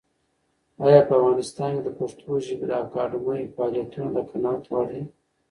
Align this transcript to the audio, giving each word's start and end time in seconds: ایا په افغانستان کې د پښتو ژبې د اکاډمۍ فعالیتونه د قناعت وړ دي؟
ایا 0.85 1.01
په 1.07 1.13
افغانستان 1.19 1.71
کې 1.75 1.81
د 1.83 1.89
پښتو 1.99 2.29
ژبې 2.45 2.65
د 2.67 2.71
اکاډمۍ 2.83 3.41
فعالیتونه 3.55 4.09
د 4.13 4.17
قناعت 4.31 4.63
وړ 4.67 4.85
دي؟ 4.91 5.03